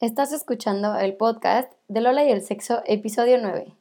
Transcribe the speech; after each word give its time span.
Estás 0.00 0.30
escuchando 0.30 0.96
el 0.96 1.16
podcast 1.16 1.72
de 1.88 2.00
Lola 2.00 2.24
y 2.24 2.30
el 2.30 2.40
Sexo, 2.40 2.82
episodio 2.86 3.36
9. 3.42 3.74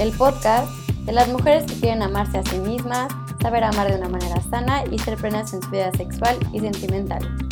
El 0.00 0.12
podcast 0.16 0.72
de 1.04 1.12
las 1.12 1.28
mujeres 1.28 1.66
que 1.66 1.78
quieren 1.78 2.00
amarse 2.00 2.38
a 2.38 2.42
sí 2.44 2.56
mismas, 2.56 3.12
saber 3.42 3.64
amar 3.64 3.90
de 3.90 3.98
una 3.98 4.08
manera 4.08 4.40
sana 4.48 4.84
y 4.90 4.98
ser 4.98 5.18
plenas 5.18 5.52
en 5.52 5.60
su 5.60 5.68
vida 5.68 5.92
sexual 5.92 6.38
y 6.50 6.60
sentimental. 6.60 7.47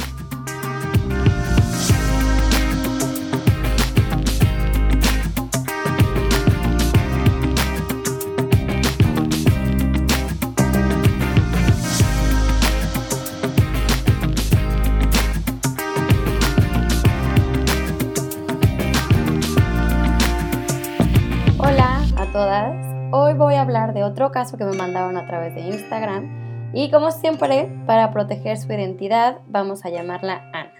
Otro 24.26 24.32
caso 24.32 24.56
que 24.56 24.64
me 24.64 24.76
mandaron 24.76 25.16
a 25.16 25.24
través 25.24 25.54
de 25.54 25.60
Instagram 25.60 26.72
y 26.74 26.90
como 26.90 27.12
siempre, 27.12 27.70
para 27.86 28.10
proteger 28.10 28.58
su 28.58 28.66
identidad, 28.72 29.38
vamos 29.46 29.84
a 29.84 29.90
llamarla 29.90 30.50
Ana. 30.52 30.72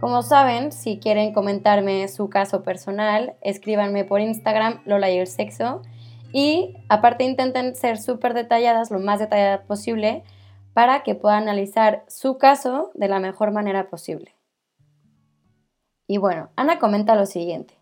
Como 0.00 0.22
saben, 0.22 0.72
si 0.72 0.98
quieren 0.98 1.32
comentarme 1.32 2.08
su 2.08 2.28
caso 2.28 2.64
personal, 2.64 3.36
escríbanme 3.42 4.04
por 4.04 4.20
Instagram 4.20 4.80
Lola 4.86 5.08
y 5.08 5.18
el 5.18 5.28
sexo 5.28 5.82
y 6.32 6.74
aparte 6.88 7.22
intenten 7.22 7.76
ser 7.76 7.96
súper 7.96 8.34
detalladas, 8.34 8.90
lo 8.90 8.98
más 8.98 9.20
detalladas 9.20 9.60
posible, 9.66 10.24
para 10.72 11.04
que 11.04 11.14
pueda 11.14 11.36
analizar 11.36 12.04
su 12.08 12.38
caso 12.38 12.90
de 12.94 13.06
la 13.06 13.20
mejor 13.20 13.52
manera 13.52 13.88
posible. 13.88 14.34
Y 16.08 16.18
bueno, 16.18 16.50
Ana 16.56 16.80
comenta 16.80 17.14
lo 17.14 17.26
siguiente. 17.26 17.78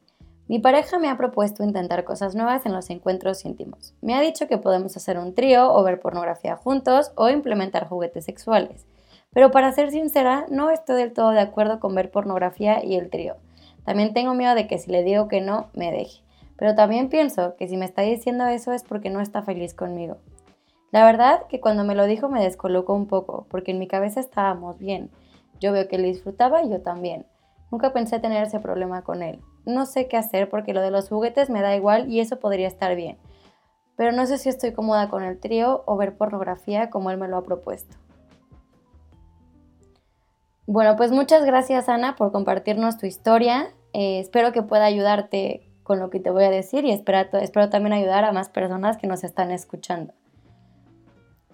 Mi 0.53 0.59
pareja 0.59 0.99
me 0.99 1.09
ha 1.09 1.17
propuesto 1.17 1.65
intentar 1.65 2.05
cosas 2.05 2.35
nuevas 2.35 2.67
en 2.67 2.75
los 2.75 2.91
encuentros 2.91 3.47
íntimos. 3.47 3.95
Me 4.03 4.15
ha 4.15 4.21
dicho 4.21 4.49
que 4.49 4.59
podemos 4.59 4.95
hacer 4.99 5.19
un 5.19 5.35
trío 5.35 5.73
o 5.73 5.83
ver 5.83 5.99
pornografía 5.99 6.57
juntos 6.57 7.11
o 7.15 7.31
implementar 7.31 7.89
juguetes 7.89 8.27
sexuales. 8.27 8.85
Pero 9.33 9.51
para 9.51 9.73
ser 9.73 9.91
sincera, 9.91 10.45
no 10.51 10.69
estoy 10.69 10.97
del 10.97 11.15
todo 11.15 11.31
de 11.31 11.41
acuerdo 11.41 11.81
con 11.81 11.95
ver 11.95 12.11
pornografía 12.11 12.85
y 12.85 12.97
el 12.97 13.09
trío. 13.09 13.37
También 13.87 14.13
tengo 14.13 14.35
miedo 14.35 14.55
de 14.55 14.67
que 14.67 14.79
si 14.79 14.91
le 14.91 15.03
digo 15.03 15.27
que 15.27 15.41
no, 15.41 15.71
me 15.73 15.91
deje. 15.91 16.23
Pero 16.59 16.75
también 16.75 17.09
pienso 17.09 17.57
que 17.57 17.67
si 17.67 17.79
me 17.79 17.87
está 17.87 18.03
diciendo 18.03 18.45
eso 18.45 18.75
es 18.75 18.83
porque 18.83 19.09
no 19.09 19.23
está 19.23 19.41
feliz 19.41 19.73
conmigo. 19.73 20.19
La 20.91 21.07
verdad 21.07 21.47
que 21.49 21.61
cuando 21.63 21.83
me 21.83 21.95
lo 21.95 22.05
dijo 22.05 22.29
me 22.29 22.43
descolocó 22.43 22.93
un 22.93 23.07
poco, 23.07 23.47
porque 23.49 23.71
en 23.71 23.79
mi 23.79 23.89
cabeza 23.89 24.21
estábamos 24.21 24.79
bien. 24.79 25.11
Yo 25.61 25.73
veo 25.73 25.89
que 25.89 25.97
él 25.97 26.03
disfrutaba 26.03 26.63
y 26.63 26.69
yo 26.69 26.83
también. 26.83 27.25
Nunca 27.73 27.93
pensé 27.93 28.21
tener 28.21 28.45
ese 28.45 28.61
problema 28.61 29.03
con 29.03 29.23
él 29.23 29.43
no 29.65 29.87
sé 29.87 30.09
qué 30.09 30.17
hacer 30.17 30.49
porque 30.49 30.75
lo 30.75 30.81
de 30.81 30.91
los 30.91 31.09
juguetes 31.09 31.51
me 31.51 31.63
da 31.63 31.77
igual 31.77 32.11
y 32.11 32.21
eso 32.21 32.39
podría 32.41 32.67
estar 32.67 32.95
bien. 32.97 33.19
Pero 33.97 34.13
no 34.13 34.27
sé 34.27 34.39
si 34.39 34.49
estoy 34.49 34.73
cómoda 34.73 35.09
con 35.09 35.23
el 35.23 35.39
trío 35.39 35.83
o 35.87 35.97
ver 35.97 36.17
pornografía 36.17 36.91
como 36.91 37.11
él 37.11 37.19
me 37.19 37.29
lo 37.29 37.37
ha 37.37 37.43
propuesto. 37.43 37.97
Bueno, 40.67 40.97
pues 40.97 41.11
muchas 41.11 41.45
gracias 41.45 41.89
Ana 41.89 42.17
por 42.17 42.33
compartirnos 42.33 42.99
tu 42.99 43.07
historia. 43.07 43.75
Eh, 43.93 44.21
espero 44.21 44.53
que 44.53 44.63
pueda 44.63 44.85
ayudarte 44.85 45.69
con 45.83 45.99
lo 45.99 46.09
que 46.09 46.21
te 46.21 46.31
voy 46.31 46.45
a 46.45 46.51
decir 46.51 46.85
y 46.85 46.93
espero, 46.93 47.39
espero 47.39 47.69
también 47.69 47.93
ayudar 47.93 48.25
a 48.25 48.33
más 48.33 48.49
personas 48.49 48.97
que 48.97 49.07
nos 49.07 49.25
están 49.25 49.51
escuchando. 49.51 50.15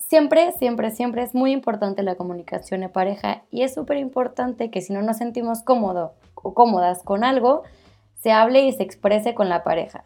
Siempre, 0.08 0.52
siempre, 0.52 0.90
siempre 0.90 1.22
es 1.22 1.34
muy 1.34 1.52
importante 1.52 2.02
la 2.02 2.14
comunicación 2.14 2.80
de 2.80 2.88
pareja 2.88 3.42
y 3.50 3.62
es 3.62 3.74
súper 3.74 3.98
importante 3.98 4.70
que 4.70 4.80
si 4.80 4.94
no 4.94 5.02
nos 5.02 5.18
sentimos 5.18 5.62
cómodos 5.62 6.12
o 6.34 6.54
cómodas 6.54 7.02
con 7.02 7.24
algo, 7.24 7.62
se 8.14 8.32
hable 8.32 8.62
y 8.62 8.72
se 8.72 8.82
exprese 8.82 9.34
con 9.34 9.50
la 9.50 9.62
pareja. 9.62 10.04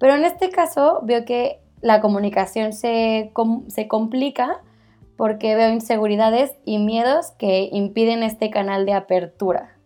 Pero 0.00 0.16
en 0.16 0.24
este 0.24 0.50
caso 0.50 0.98
veo 1.04 1.24
que 1.24 1.60
la 1.80 2.00
comunicación 2.00 2.72
se, 2.72 3.32
se 3.68 3.86
complica 3.86 4.60
porque 5.16 5.54
veo 5.54 5.70
inseguridades 5.70 6.50
y 6.64 6.78
miedos 6.78 7.30
que 7.38 7.68
impiden 7.70 8.24
este 8.24 8.50
canal 8.50 8.84
de 8.86 8.94
apertura. 8.94 9.78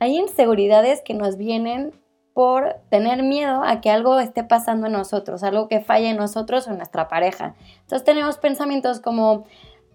Hay 0.00 0.16
inseguridades 0.16 1.00
que 1.00 1.14
nos 1.14 1.36
vienen 1.36 1.92
por 2.34 2.76
tener 2.90 3.22
miedo 3.22 3.62
a 3.64 3.80
que 3.80 3.90
algo 3.90 4.18
esté 4.20 4.44
pasando 4.44 4.88
en 4.88 4.92
nosotros, 4.92 5.42
algo 5.42 5.68
que 5.68 5.80
falle 5.80 6.10
en 6.10 6.16
nosotros 6.16 6.66
o 6.66 6.72
en 6.72 6.78
nuestra 6.78 7.08
pareja. 7.08 7.54
Entonces 7.82 8.04
tenemos 8.04 8.38
pensamientos 8.38 9.00
como, 9.00 9.44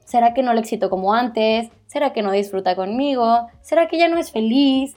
¿será 0.06 0.34
que 0.34 0.42
no 0.42 0.54
le 0.54 0.62
excito 0.62 0.90
como 0.90 1.14
antes? 1.14 1.70
¿Será 1.86 2.14
que 2.14 2.22
no 2.22 2.32
disfruta 2.32 2.76
conmigo? 2.76 3.48
¿Será 3.62 3.88
que 3.88 3.98
ya 3.98 4.08
no 4.08 4.18
es 4.18 4.32
feliz? 4.32 4.96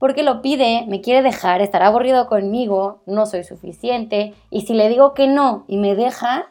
porque 0.00 0.22
lo 0.22 0.40
pide, 0.40 0.86
me 0.88 1.02
quiere 1.02 1.22
dejar, 1.22 1.60
estará 1.60 1.88
aburrido 1.88 2.26
conmigo, 2.26 3.02
no 3.04 3.26
soy 3.26 3.44
suficiente, 3.44 4.32
y 4.48 4.62
si 4.62 4.72
le 4.72 4.88
digo 4.88 5.12
que 5.12 5.28
no 5.28 5.66
y 5.68 5.76
me 5.76 5.94
deja, 5.94 6.50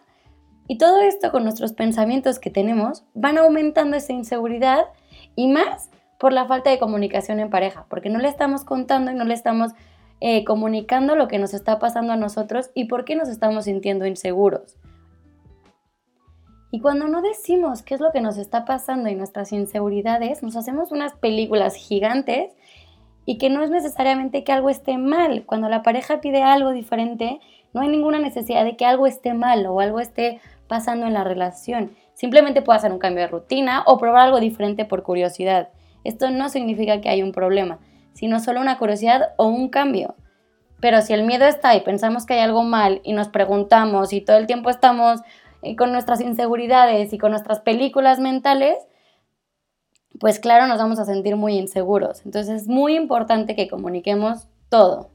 y 0.68 0.78
todo 0.78 1.02
esto 1.02 1.32
con 1.32 1.44
nuestros 1.44 1.74
pensamientos 1.74 2.38
que 2.38 2.52
tenemos 2.52 3.04
van 3.16 3.40
aumentando 3.40 3.98
esa 3.98 4.14
inseguridad 4.14 4.86
y 5.36 5.48
más 5.48 5.90
por 6.20 6.32
la 6.32 6.46
falta 6.46 6.70
de 6.70 6.78
comunicación 6.78 7.40
en 7.40 7.50
pareja, 7.50 7.88
porque 7.90 8.12
no 8.12 8.20
le 8.20 8.28
estamos 8.28 8.64
contando 8.64 9.10
y 9.10 9.16
no 9.16 9.26
le 9.26 9.34
estamos 9.34 9.72
eh, 10.22 10.44
comunicando 10.44 11.16
lo 11.16 11.28
que 11.28 11.40
nos 11.40 11.54
está 11.54 11.80
pasando 11.80 12.14
a 12.14 12.18
nosotros 12.18 12.72
y 12.74 12.86
por 12.86 13.06
qué 13.06 13.16
nos 13.16 13.30
estamos 13.30 13.66
sintiendo 13.66 14.06
inseguros. 14.06 14.78
Y 16.72 16.82
cuando 16.82 17.08
no 17.08 17.22
decimos 17.22 17.82
qué 17.82 17.96
es 17.96 18.02
lo 18.02 18.12
que 18.12 18.22
nos 18.22 18.38
está 18.38 18.66
pasando 18.66 19.10
y 19.10 19.16
nuestras 19.16 19.52
inseguridades, 19.52 20.44
nos 20.44 20.56
hacemos 20.56 20.92
unas 20.92 21.14
películas 21.14 21.76
gigantes 21.76 22.54
y 23.26 23.38
que 23.38 23.50
no 23.50 23.64
es 23.64 23.72
necesariamente 23.72 24.44
que 24.44 24.52
algo 24.52 24.70
esté 24.70 24.98
mal. 24.98 25.46
Cuando 25.46 25.68
la 25.68 25.82
pareja 25.82 26.22
pide 26.22 26.44
algo 26.44 26.72
diferente, 26.72 27.40
no 27.74 27.82
hay 27.82 27.88
ninguna 27.88 28.20
necesidad 28.20 28.66
de 28.66 28.76
que 28.76 28.86
algo 28.86 29.08
esté 29.08 29.34
mal 29.34 29.66
o 29.66 29.80
algo 29.80 30.00
esté 30.00 30.42
pasando 30.68 31.08
en 31.08 31.14
la 31.14 31.24
relación. 31.24 31.92
Simplemente 32.14 32.62
puede 32.62 32.78
hacer 32.78 32.92
un 32.92 33.00
cambio 33.00 33.24
de 33.24 33.30
rutina 33.30 33.84
o 33.86 33.98
probar 33.98 34.28
algo 34.28 34.40
diferente 34.40 34.86
por 34.86 35.04
curiosidad. 35.04 35.70
Esto 36.04 36.30
no 36.30 36.50
significa 36.50 37.02
que 37.02 37.10
hay 37.10 37.24
un 37.24 37.32
problema, 37.32 37.80
sino 38.14 38.40
solo 38.40 38.62
una 38.62 38.78
curiosidad 38.78 39.34
o 39.38 39.48
un 39.48 39.70
cambio. 39.70 40.16
Pero 40.82 41.02
si 41.02 41.14
el 41.14 41.24
miedo 41.24 41.46
está 41.46 41.76
y 41.76 41.82
pensamos 41.82 42.26
que 42.26 42.36
hay 42.36 42.40
algo 42.40 42.64
mal 42.64 43.02
y 43.04 43.14
nos 43.14 43.28
preguntamos 43.28 44.14
y 44.14 44.22
todo 44.22 44.38
el 44.38 44.48
tiempo 44.48 44.70
estamos 44.70 45.22
eh, 45.62 45.76
con 45.76 45.92
nuestras 45.92 46.22
inseguridades 46.22 47.12
y 47.12 47.18
con 47.18 47.32
nuestras 47.32 47.60
películas 47.60 48.20
mentales, 48.20 48.78
pues 50.20 50.40
claro, 50.40 50.68
nos 50.68 50.78
vamos 50.78 51.00
a 51.00 51.06
sentir 51.06 51.36
muy 51.36 51.58
inseguros. 51.58 52.26
Entonces 52.26 52.64
es 52.64 52.68
muy 52.68 52.96
importante 52.96 53.56
que 53.56 53.68
comuniquemos 53.68 54.48
todo. 54.70 55.12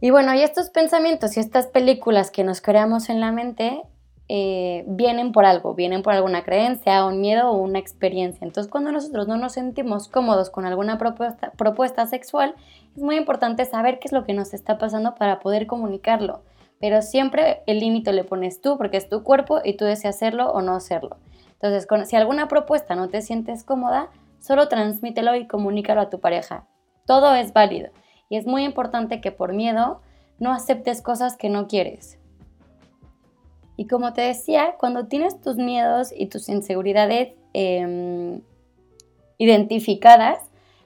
Y 0.00 0.10
bueno, 0.10 0.34
y 0.34 0.40
estos 0.40 0.70
pensamientos 0.70 1.36
y 1.36 1.40
estas 1.40 1.66
películas 1.66 2.30
que 2.30 2.44
nos 2.44 2.60
creamos 2.60 3.08
en 3.08 3.20
la 3.20 3.32
mente 3.32 3.82
eh, 4.28 4.84
vienen 4.88 5.30
por 5.30 5.44
algo, 5.44 5.74
vienen 5.74 6.02
por 6.02 6.12
alguna 6.12 6.42
creencia, 6.42 7.06
un 7.06 7.20
miedo 7.20 7.50
o 7.50 7.56
una 7.56 7.78
experiencia. 7.78 8.44
Entonces 8.44 8.70
cuando 8.70 8.90
nosotros 8.90 9.28
no 9.28 9.36
nos 9.36 9.52
sentimos 9.52 10.08
cómodos 10.08 10.50
con 10.50 10.66
alguna 10.66 10.98
propuesta, 10.98 12.06
sexual, 12.06 12.54
es 12.96 13.02
muy 13.02 13.16
importante 13.16 13.64
saber 13.64 13.98
qué 13.98 14.08
es 14.08 14.12
lo 14.12 14.24
que 14.24 14.34
nos 14.34 14.52
está 14.52 14.78
pasando 14.78 15.14
para 15.14 15.38
poder 15.38 15.66
comunicarlo. 15.66 16.42
Pero 16.80 17.02
siempre 17.02 17.62
el 17.66 17.78
límite 17.78 18.12
le 18.12 18.24
pones 18.24 18.60
tú 18.60 18.76
porque 18.76 18.96
es 18.96 19.08
tu 19.08 19.22
cuerpo 19.22 19.60
y 19.64 19.74
tú 19.74 19.84
deseas 19.84 20.16
hacerlo 20.16 20.50
o 20.50 20.60
no 20.60 20.74
hacerlo. 20.74 21.16
Entonces, 21.52 21.86
si 22.08 22.16
alguna 22.16 22.48
propuesta 22.48 22.94
no 22.96 23.08
te 23.08 23.22
sientes 23.22 23.64
cómoda, 23.64 24.10
solo 24.40 24.68
transmítelo 24.68 25.34
y 25.36 25.46
comunícalo 25.46 26.00
a 26.00 26.10
tu 26.10 26.20
pareja. 26.20 26.66
Todo 27.06 27.34
es 27.34 27.52
válido 27.52 27.90
y 28.28 28.36
es 28.36 28.46
muy 28.46 28.64
importante 28.64 29.20
que 29.20 29.32
por 29.32 29.54
miedo 29.54 30.02
no 30.38 30.52
aceptes 30.52 31.00
cosas 31.00 31.36
que 31.36 31.48
no 31.48 31.66
quieres. 31.68 32.18
Y 33.76 33.86
como 33.86 34.12
te 34.12 34.22
decía, 34.22 34.74
cuando 34.78 35.06
tienes 35.06 35.40
tus 35.40 35.56
miedos 35.56 36.12
y 36.16 36.26
tus 36.26 36.48
inseguridades 36.48 37.34
em, 37.52 38.40
identificadas, 39.38 40.38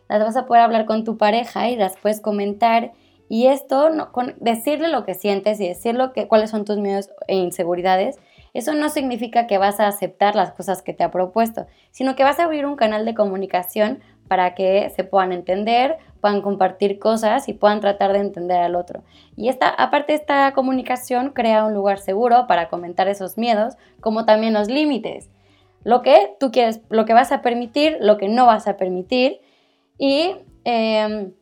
las 0.08 0.20
vas 0.20 0.36
a 0.36 0.46
poder 0.46 0.62
hablar 0.62 0.86
con 0.86 1.04
tu 1.04 1.16
pareja 1.16 1.70
y 1.70 1.76
las 1.76 1.96
puedes 1.96 2.20
comentar. 2.20 2.92
Y 3.28 3.46
esto, 3.46 4.10
con 4.10 4.34
decirle 4.40 4.88
lo 4.88 5.04
que 5.04 5.14
sientes 5.14 5.60
y 5.60 5.68
decirle 5.68 6.10
cuáles 6.26 6.50
son 6.50 6.64
tus 6.64 6.78
miedos 6.78 7.10
e 7.28 7.36
inseguridades, 7.36 8.18
eso 8.52 8.74
no 8.74 8.88
significa 8.88 9.46
que 9.46 9.58
vas 9.58 9.78
a 9.78 9.86
aceptar 9.86 10.34
las 10.34 10.52
cosas 10.52 10.82
que 10.82 10.92
te 10.92 11.04
ha 11.04 11.12
propuesto, 11.12 11.66
sino 11.92 12.16
que 12.16 12.24
vas 12.24 12.40
a 12.40 12.44
abrir 12.44 12.66
un 12.66 12.74
canal 12.74 13.04
de 13.04 13.14
comunicación 13.14 14.00
para 14.30 14.54
que 14.54 14.92
se 14.94 15.02
puedan 15.02 15.32
entender, 15.32 15.98
puedan 16.20 16.40
compartir 16.40 17.00
cosas 17.00 17.48
y 17.48 17.52
puedan 17.52 17.80
tratar 17.80 18.12
de 18.12 18.20
entender 18.20 18.58
al 18.58 18.76
otro. 18.76 19.02
Y 19.34 19.48
esta, 19.48 19.68
aparte 19.70 20.14
esta 20.14 20.52
comunicación 20.52 21.30
crea 21.30 21.64
un 21.64 21.74
lugar 21.74 21.98
seguro 21.98 22.46
para 22.46 22.68
comentar 22.68 23.08
esos 23.08 23.36
miedos, 23.36 23.74
como 23.98 24.26
también 24.26 24.54
los 24.54 24.68
límites. 24.68 25.30
Lo 25.82 26.02
que 26.02 26.36
tú 26.38 26.52
quieres, 26.52 26.80
lo 26.90 27.06
que 27.06 27.12
vas 27.12 27.32
a 27.32 27.42
permitir, 27.42 27.96
lo 28.00 28.18
que 28.18 28.28
no 28.28 28.46
vas 28.46 28.68
a 28.68 28.76
permitir 28.76 29.40
y 29.98 30.36
em, 30.62 31.32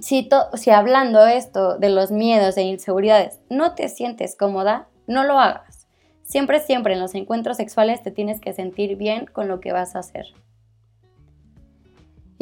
si, 0.00 0.28
si 0.54 0.70
hablando 0.70 1.24
esto 1.24 1.78
de 1.78 1.90
los 1.90 2.10
miedos 2.10 2.56
e 2.56 2.62
inseguridades 2.62 3.38
no 3.50 3.76
te 3.76 3.88
sientes 3.88 4.34
cómoda, 4.34 4.88
no 5.06 5.22
lo 5.22 5.38
hagas. 5.38 5.86
Siempre, 6.24 6.58
siempre 6.58 6.94
en 6.94 7.00
los 7.00 7.14
encuentros 7.14 7.58
sexuales 7.58 8.02
te 8.02 8.10
tienes 8.10 8.40
que 8.40 8.52
sentir 8.52 8.96
bien 8.96 9.26
con 9.26 9.46
lo 9.46 9.60
que 9.60 9.70
vas 9.70 9.94
a 9.94 10.00
hacer. 10.00 10.26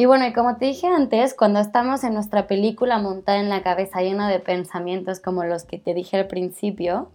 Y 0.01 0.07
bueno, 0.07 0.25
como 0.35 0.57
te 0.57 0.65
dije 0.65 0.87
antes, 0.87 1.35
cuando 1.35 1.61
estamos 1.61 2.05
en 2.05 2.15
nuestra 2.15 2.47
película 2.47 2.99
montada 2.99 3.39
en 3.39 3.51
la 3.51 3.63
cabeza 3.63 4.01
llena 4.01 4.31
de 4.31 4.41
pensamientos 4.41 5.21
como 5.21 5.45
los 5.45 5.65
que 5.65 5.79
te 5.79 5.93
dije 5.93 6.17
al 6.17 6.27
principio, 6.27 7.11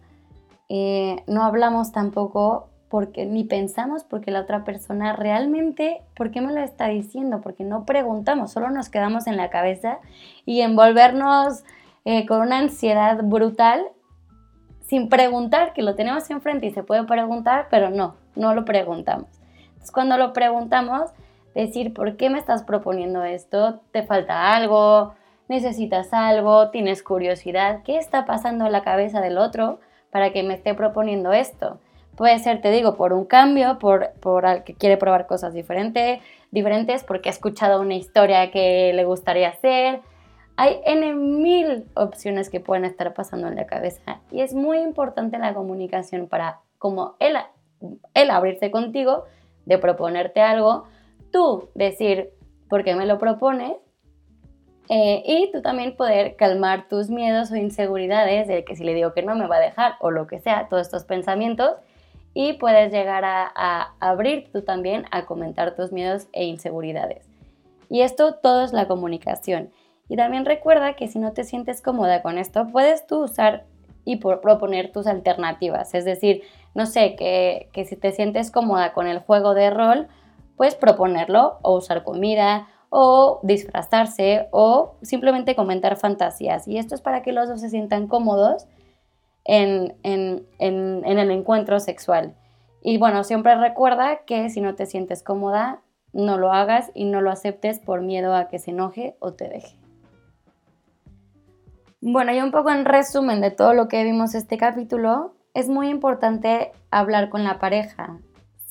eh, 0.69 1.23
no 1.25 1.43
hablamos 1.43 1.91
tampoco 1.91 2.69
porque 2.87 3.25
ni 3.25 3.43
pensamos 3.43 4.03
porque 4.03 4.29
la 4.29 4.41
otra 4.41 4.63
persona 4.63 5.15
realmente, 5.15 6.03
¿por 6.15 6.29
qué 6.29 6.41
me 6.41 6.53
lo 6.53 6.59
está 6.61 6.89
diciendo? 6.89 7.41
Porque 7.41 7.63
no 7.63 7.85
preguntamos, 7.85 8.51
solo 8.51 8.69
nos 8.69 8.89
quedamos 8.89 9.25
en 9.25 9.35
la 9.35 9.49
cabeza 9.49 9.97
y 10.45 10.61
envolvernos 10.61 11.63
eh, 12.03 12.27
con 12.27 12.41
una 12.41 12.59
ansiedad 12.59 13.17
brutal 13.23 13.83
sin 14.81 15.09
preguntar, 15.09 15.73
que 15.73 15.81
lo 15.81 15.95
tenemos 15.95 16.29
enfrente 16.29 16.67
y 16.67 16.71
se 16.71 16.83
puede 16.83 17.03
preguntar, 17.05 17.65
pero 17.71 17.89
no, 17.89 18.13
no 18.35 18.53
lo 18.53 18.63
preguntamos. 18.63 19.29
Entonces 19.69 19.89
cuando 19.89 20.19
lo 20.19 20.33
preguntamos, 20.33 21.09
decir, 21.55 21.93
¿por 21.93 22.17
qué 22.17 22.29
me 22.29 22.37
estás 22.37 22.63
proponiendo 22.63 23.23
esto? 23.23 23.81
¿Te 23.91 24.03
falta 24.03 24.53
algo? 24.55 25.15
¿Necesitas 25.47 26.13
algo? 26.13 26.69
¿Tienes 26.69 27.01
curiosidad? 27.01 27.81
¿Qué 27.83 27.97
está 27.97 28.25
pasando 28.25 28.65
en 28.65 28.71
la 28.71 28.83
cabeza 28.83 29.21
del 29.21 29.37
otro 29.37 29.79
para 30.11 30.31
que 30.31 30.43
me 30.43 30.53
esté 30.53 30.73
proponiendo 30.73 31.33
esto? 31.33 31.79
Puede 32.15 32.39
ser, 32.39 32.61
te 32.61 32.71
digo, 32.71 32.95
por 32.95 33.13
un 33.13 33.25
cambio, 33.25 33.77
por, 33.77 34.11
por 34.21 34.45
al 34.45 34.63
que 34.63 34.73
quiere 34.73 34.97
probar 34.97 35.27
cosas 35.27 35.53
diferentes, 35.53 36.21
diferentes, 36.51 37.03
porque 37.03 37.29
ha 37.29 37.31
escuchado 37.31 37.81
una 37.81 37.95
historia 37.95 38.51
que 38.51 38.93
le 38.93 39.03
gustaría 39.03 39.49
hacer. 39.49 39.99
Hay 40.55 40.79
N 40.85 41.13
mil 41.13 41.85
opciones 41.95 42.49
que 42.49 42.61
pueden 42.61 42.85
estar 42.85 43.13
pasando 43.13 43.47
en 43.47 43.55
la 43.55 43.65
cabeza 43.65 44.21
y 44.31 44.41
es 44.41 44.53
muy 44.53 44.79
importante 44.79 45.37
la 45.37 45.53
comunicación 45.53 46.27
para, 46.27 46.59
como 46.77 47.15
él, 47.19 47.35
él 48.13 48.31
abrirse 48.31 48.71
contigo, 48.71 49.25
de 49.65 49.77
proponerte 49.77 50.41
algo, 50.41 50.85
tú 51.35 51.67
decir 51.75 52.29
por 52.69 52.85
qué 52.85 52.95
me 52.95 53.05
lo 53.05 53.19
propones 53.19 53.73
eh, 54.87 55.21
y 55.25 55.51
tú 55.51 55.61
también 55.61 55.97
poder 55.97 56.37
calmar 56.37 56.87
tus 56.87 57.09
miedos 57.09 57.51
o 57.51 57.57
inseguridades 57.57 58.47
de 58.47 58.63
que 58.63 58.77
si 58.77 58.85
le 58.85 58.93
digo 58.93 59.13
que 59.13 59.21
no 59.21 59.35
me 59.35 59.45
va 59.45 59.57
a 59.57 59.59
dejar 59.59 59.95
o 59.99 60.11
lo 60.11 60.27
que 60.27 60.39
sea, 60.39 60.69
todos 60.69 60.83
estos 60.83 61.03
pensamientos 61.03 61.71
y 62.33 62.53
puedes 62.53 62.89
llegar 62.93 63.25
a, 63.25 63.95
abrir 63.99 64.49
tú 64.53 64.61
también 64.61 65.07
a 65.11 65.25
comentar 65.25 65.75
tus 65.75 65.91
miedos 65.91 66.27
e 66.31 66.45
inseguridades. 66.45 67.27
Y 67.89 68.01
esto 68.01 68.35
todo 68.35 68.63
es 68.63 68.71
la 68.71 68.87
comunicación. 68.87 69.71
Y 70.07 70.15
también 70.15 70.45
recuerda 70.45 70.93
que 70.93 71.09
si 71.09 71.19
no 71.19 71.33
te 71.33 71.43
sientes 71.43 71.81
cómoda 71.81 72.21
con 72.21 72.37
esto, 72.37 72.67
puedes 72.71 73.07
tú 73.07 73.23
usar 73.23 73.65
y 74.05 74.17
proponer 74.17 74.93
tus 74.93 75.05
alternativas. 75.05 75.95
Es 75.95 76.05
decir, 76.05 76.43
no 76.75 76.85
sé, 76.85 77.15
que, 77.15 77.69
que 77.73 77.83
si 77.83 77.97
te 77.97 78.13
sientes 78.13 78.51
cómoda 78.51 78.93
con 78.93 79.07
el 79.07 79.19
juego 79.19 79.53
de 79.53 79.69
rol, 79.69 80.07
puedes 80.55 80.75
proponerlo 80.75 81.59
o 81.61 81.75
usar 81.75 82.03
comida 82.03 82.67
o 82.89 83.39
disfrazarse 83.43 84.47
o 84.51 84.95
simplemente 85.01 85.55
comentar 85.55 85.97
fantasías. 85.97 86.67
Y 86.67 86.77
esto 86.77 86.95
es 86.95 87.01
para 87.01 87.23
que 87.23 87.33
los 87.33 87.49
dos 87.49 87.59
se 87.61 87.69
sientan 87.69 88.07
cómodos 88.07 88.67
en, 89.43 89.95
el 90.59 91.31
encuentro 91.31 91.79
sexual. 91.79 92.35
Y 92.81 92.97
bueno, 92.97 93.23
siempre 93.23 93.55
recuerda 93.55 94.19
que 94.25 94.49
si 94.49 94.61
no 94.61 94.75
te 94.75 94.85
sientes 94.85 95.23
cómoda, 95.23 95.81
no 96.13 96.37
lo 96.37 96.53
hagas 96.53 96.91
y 96.93 97.05
no 97.05 97.19
lo 97.19 97.31
aceptes 97.31 97.79
por 97.79 98.01
miedo 98.01 98.35
a 98.35 98.47
que 98.47 98.59
se 98.59 98.71
enoje 98.71 99.15
o 99.19 99.33
te 99.33 99.49
deje. 99.49 99.75
Bueno, 101.99 102.31
y 102.31 102.39
un 102.39 102.51
poco 102.51 102.69
en 102.69 102.85
resumen 102.85 103.41
de 103.41 103.51
todo 103.51 103.73
lo 103.73 103.87
que 103.87 104.03
vimos 104.03 104.35
este 104.35 104.57
capítulo, 104.57 105.33
es 105.53 105.69
muy 105.69 105.89
importante 105.89 106.71
hablar 106.91 107.29
con 107.29 107.43
la 107.43 107.59
pareja, 107.59 108.19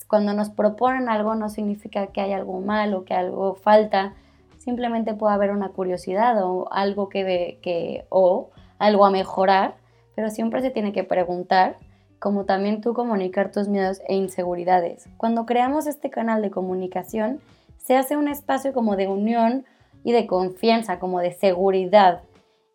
cuando 0.08 0.32
nos 0.32 0.50
proponen 0.50 1.08
algo 1.08 1.34
no 1.34 1.48
significa 1.48 2.08
que 2.08 2.20
hay 2.20 2.32
algo 2.32 2.60
mal 2.60 2.94
o 2.94 3.04
que 3.04 3.14
algo 3.14 3.54
falta, 3.54 4.14
simplemente 4.58 5.14
puede 5.14 5.34
haber 5.34 5.50
una 5.50 5.70
curiosidad 5.70 6.42
o 6.42 6.72
algo 6.72 7.08
que, 7.08 7.58
que 7.62 8.06
o 8.08 8.50
algo 8.78 9.06
a 9.06 9.10
mejorar, 9.10 9.76
pero 10.14 10.30
siempre 10.30 10.60
se 10.62 10.70
tiene 10.70 10.92
que 10.92 11.04
preguntar, 11.04 11.78
como 12.18 12.44
también 12.44 12.80
tú 12.80 12.94
comunicar 12.94 13.50
tus 13.50 13.68
miedos 13.68 14.00
e 14.08 14.14
inseguridades. 14.14 15.08
Cuando 15.16 15.44
creamos 15.44 15.86
este 15.86 16.10
canal 16.10 16.40
de 16.40 16.50
comunicación, 16.50 17.40
se 17.76 17.96
hace 17.96 18.16
un 18.16 18.28
espacio 18.28 18.72
como 18.72 18.96
de 18.96 19.08
unión 19.08 19.66
y 20.04 20.12
de 20.12 20.26
confianza, 20.26 20.98
como 20.98 21.20
de 21.20 21.32
seguridad. 21.32 22.22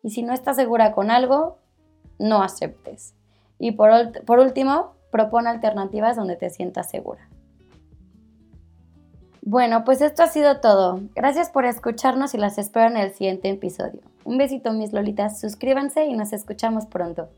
Y 0.02 0.10
si 0.10 0.22
no 0.22 0.32
estás 0.32 0.56
segura 0.56 0.92
con 0.92 1.10
algo, 1.10 1.58
no 2.18 2.42
aceptes. 2.42 3.14
Y 3.58 3.72
por, 3.72 3.90
por 4.24 4.38
último, 4.38 4.92
propone 5.10 5.48
alternativas 5.48 6.16
donde 6.16 6.36
te 6.36 6.50
sientas 6.50 6.90
segura. 6.90 7.28
Bueno, 9.42 9.84
pues 9.84 10.00
esto 10.00 10.22
ha 10.22 10.26
sido 10.26 10.60
todo. 10.60 11.00
Gracias 11.14 11.50
por 11.50 11.64
escucharnos 11.64 12.34
y 12.34 12.38
las 12.38 12.58
espero 12.58 12.86
en 12.86 12.96
el 12.96 13.12
siguiente 13.12 13.48
episodio. 13.50 14.00
Un 14.24 14.38
besito 14.38 14.72
mis 14.72 14.92
lolitas, 14.92 15.40
suscríbanse 15.40 16.04
y 16.04 16.12
nos 16.12 16.32
escuchamos 16.32 16.86
pronto. 16.86 17.28